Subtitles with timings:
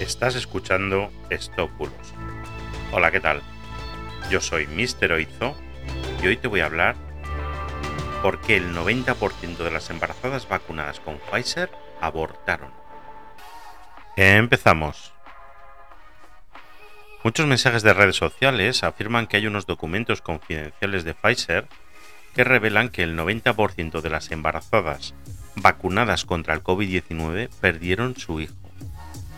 [0.00, 1.92] Estás escuchando Stopulus.
[2.90, 3.42] Hola, ¿qué tal?
[4.30, 5.12] Yo soy Mr.
[5.12, 5.54] Oizo
[6.22, 6.96] y hoy te voy a hablar
[8.22, 12.70] por qué el 90% de las embarazadas vacunadas con Pfizer abortaron.
[14.16, 15.12] Empezamos.
[17.22, 21.68] Muchos mensajes de redes sociales afirman que hay unos documentos confidenciales de Pfizer
[22.34, 25.14] que revelan que el 90% de las embarazadas
[25.56, 28.69] vacunadas contra el COVID-19 perdieron su hijo.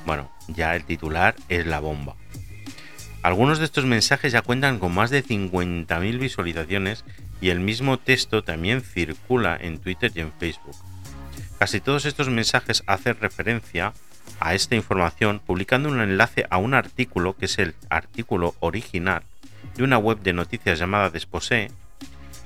[0.04, 2.16] Bueno, ya el titular es la bomba.
[3.22, 7.04] Algunos de estos mensajes ya cuentan con más de 50.000 visualizaciones
[7.40, 10.76] y el mismo texto también circula en Twitter y en Facebook.
[11.58, 13.92] Casi todos estos mensajes hacen referencia
[14.40, 19.22] a esta información publicando un enlace a un artículo que es el artículo original
[19.76, 21.70] de una web de noticias llamada Desposé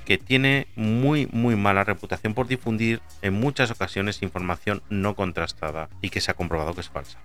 [0.06, 6.08] que tiene muy muy mala reputación por difundir en muchas ocasiones información no contrastada y
[6.08, 7.18] que se ha comprobado que es falsa.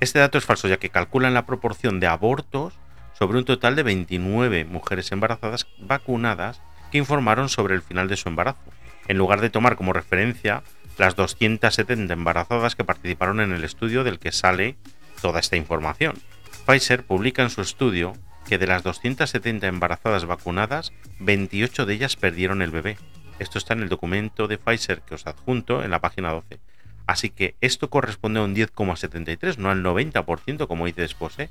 [0.00, 2.74] Este dato es falso ya que calculan la proporción de abortos
[3.18, 8.28] sobre un total de 29 mujeres embarazadas vacunadas que informaron sobre el final de su
[8.28, 8.58] embarazo,
[9.08, 10.62] en lugar de tomar como referencia
[10.98, 14.76] las 270 embarazadas que participaron en el estudio del que sale
[15.20, 16.16] toda esta información.
[16.66, 18.14] Pfizer publica en su estudio
[18.52, 22.98] que de las 270 embarazadas vacunadas, 28 de ellas perdieron el bebé.
[23.38, 26.60] Esto está en el documento de Pfizer que os adjunto en la página 12.
[27.06, 31.38] Así que esto corresponde a un 10,73, no al 90% como dice después.
[31.38, 31.48] ¿eh?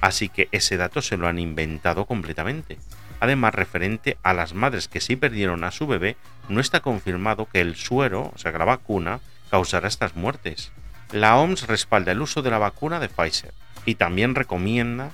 [0.00, 2.78] Así que ese dato se lo han inventado completamente.
[3.20, 6.16] Además, referente a las madres que sí perdieron a su bebé,
[6.48, 10.72] no está confirmado que el suero, o sea, que la vacuna, causará estas muertes.
[11.12, 13.52] La OMS respalda el uso de la vacuna de Pfizer
[13.84, 15.10] y también recomienda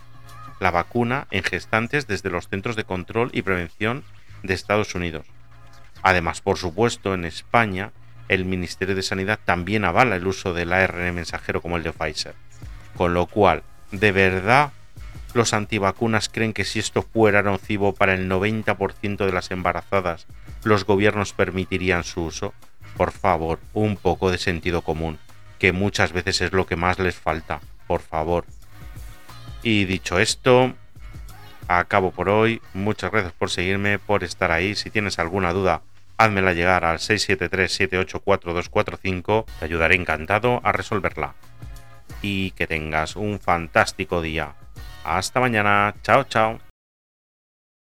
[0.60, 4.04] la vacuna en gestantes desde los Centros de Control y Prevención
[4.42, 5.26] de Estados Unidos.
[6.02, 7.92] Además, por supuesto, en España,
[8.28, 12.34] el Ministerio de Sanidad también avala el uso del ARN mensajero como el de Pfizer.
[12.96, 14.72] Con lo cual, ¿de verdad
[15.34, 20.26] los antivacunas creen que si esto fuera nocivo para el 90% de las embarazadas,
[20.64, 22.54] los gobiernos permitirían su uso?
[22.97, 25.19] Por favor, un poco de sentido común,
[25.58, 27.60] que muchas veces es lo que más les falta.
[27.86, 28.47] Por favor,
[29.66, 30.72] y dicho esto,
[31.66, 32.62] acabo por hoy.
[32.72, 34.77] Muchas gracias por seguirme, por estar ahí.
[34.77, 35.82] Si tienes alguna duda,
[36.16, 39.44] házmela llegar al 673-784-245.
[39.59, 41.34] Te ayudaré encantado a resolverla.
[42.22, 44.55] Y que tengas un fantástico día.
[45.03, 45.97] Hasta mañana.
[46.05, 46.60] Chao, chao.